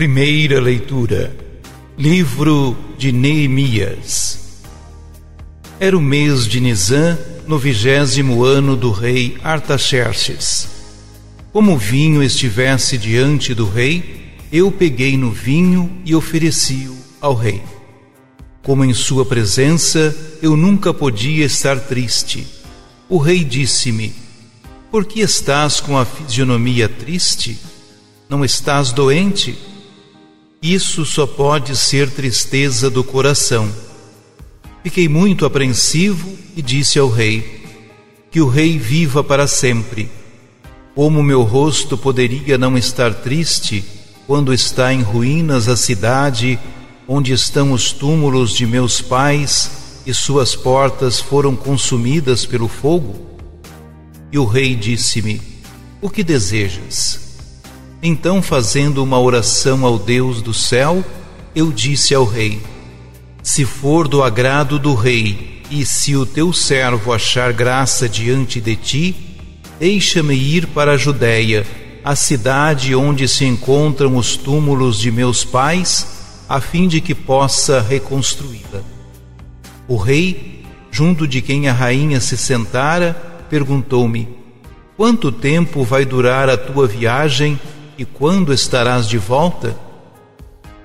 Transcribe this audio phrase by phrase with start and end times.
[0.00, 1.30] Primeira leitura.
[1.98, 4.62] Livro de Neemias.
[5.78, 10.68] Era o mês de Nisan, no vigésimo ano do rei Artaxerxes.
[11.52, 17.60] Como o vinho estivesse diante do rei, eu peguei no vinho e ofereci-o ao rei.
[18.62, 22.46] Como em sua presença eu nunca podia estar triste,
[23.06, 24.14] o rei disse-me:
[24.90, 27.58] Por que estás com a fisionomia triste?
[28.30, 29.68] Não estás doente?
[30.62, 33.72] Isso só pode ser tristeza do coração.
[34.82, 37.64] Fiquei muito apreensivo e disse ao rei:
[38.30, 40.10] Que o rei viva para sempre.
[40.94, 43.82] Como meu rosto poderia não estar triste
[44.26, 46.58] quando está em ruínas a cidade
[47.08, 53.38] onde estão os túmulos de meus pais e suas portas foram consumidas pelo fogo?
[54.30, 55.40] E o rei disse-me:
[56.02, 57.29] O que desejas?
[58.02, 61.04] Então, fazendo uma oração ao Deus do céu,
[61.54, 62.60] eu disse ao rei:
[63.42, 68.74] Se for do agrado do rei, e se o teu servo achar graça diante de
[68.74, 69.14] ti,
[69.78, 71.66] deixa-me ir para a Judéia,
[72.02, 77.80] a cidade onde se encontram os túmulos de meus pais, a fim de que possa
[77.82, 78.80] reconstruí-la.
[79.86, 83.12] O rei, junto de quem a rainha se sentara,
[83.50, 84.26] perguntou-me:
[84.96, 87.60] Quanto tempo vai durar a tua viagem?
[88.00, 89.76] E quando estarás de volta?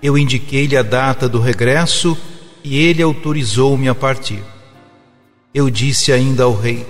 [0.00, 2.16] Eu indiquei-lhe a data do regresso
[2.62, 4.44] e ele autorizou-me a partir.
[5.52, 6.86] Eu disse ainda ao rei: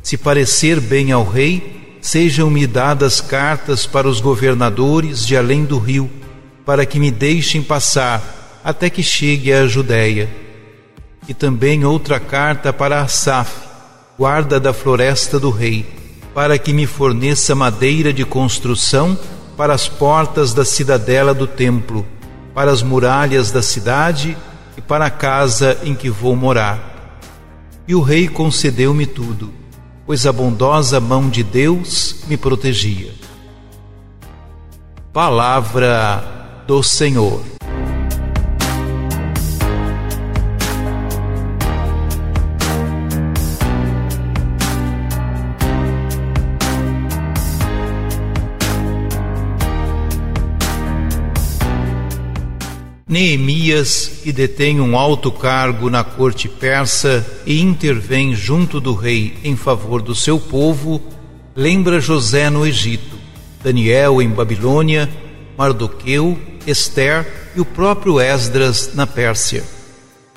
[0.00, 6.08] Se parecer bem ao rei, sejam-me dadas cartas para os governadores de além do rio,
[6.64, 10.30] para que me deixem passar até que chegue à Judéia.
[11.26, 13.50] E também outra carta para Asaf,
[14.16, 15.84] guarda da floresta do rei,
[16.32, 19.18] para que me forneça madeira de construção
[19.58, 22.06] para as portas da cidadela do templo,
[22.54, 24.38] para as muralhas da cidade
[24.76, 27.18] e para a casa em que vou morar.
[27.88, 29.52] E o rei concedeu-me tudo,
[30.06, 33.12] pois a bondosa mão de Deus me protegia.
[35.12, 37.57] Palavra do Senhor.
[53.08, 59.56] Neemias, que detém um alto cargo na corte persa e intervém junto do rei em
[59.56, 61.02] favor do seu povo,
[61.56, 63.16] lembra José no Egito,
[63.64, 65.08] Daniel em Babilônia,
[65.56, 69.64] Mardoqueu, Esther e o próprio Esdras na Pérsia.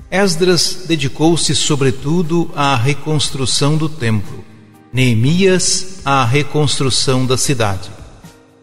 [0.09, 4.45] Esdras dedicou-se sobretudo à reconstrução do templo,
[4.93, 7.91] Neemias à reconstrução da cidade.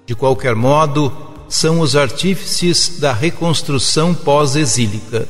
[0.06, 5.28] De qualquer modo, são os artífices da reconstrução pós-exílica.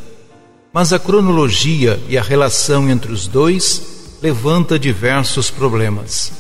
[0.73, 6.33] Mas a cronologia e a relação entre os dois levanta diversos problemas.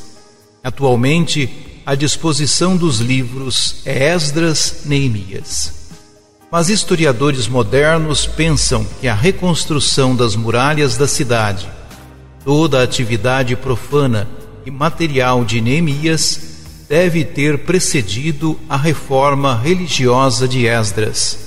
[0.62, 1.48] Atualmente,
[1.86, 5.72] a disposição dos livros é Esdras Neemias.
[6.50, 11.68] Mas historiadores modernos pensam que a reconstrução das muralhas da cidade,
[12.44, 14.28] toda a atividade profana
[14.66, 16.57] e material de Neemias
[16.88, 21.38] deve ter precedido a reforma religiosa de Esdras.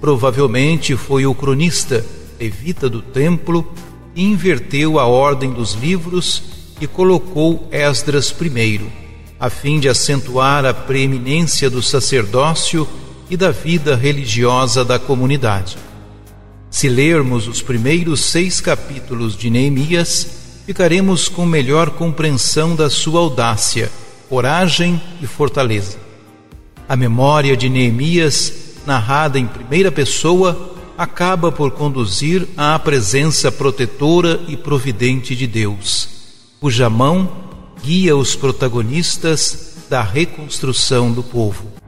[0.00, 2.04] Provavelmente foi o cronista,
[2.40, 3.72] levita do templo,
[4.14, 6.42] que inverteu a ordem dos livros
[6.80, 8.90] e colocou Esdras primeiro,
[9.38, 12.86] a fim de acentuar a preeminência do sacerdócio
[13.30, 15.78] e da vida religiosa da comunidade.
[16.68, 20.26] Se lermos os primeiros seis capítulos de Neemias,
[20.66, 23.90] ficaremos com melhor compreensão da sua audácia
[24.28, 25.98] coragem e fortaleza.
[26.88, 28.52] A memória de Neemias,
[28.86, 36.08] narrada em primeira pessoa, acaba por conduzir à presença protetora e providente de Deus,
[36.60, 37.30] cuja mão
[37.82, 41.83] guia os protagonistas da reconstrução do povo.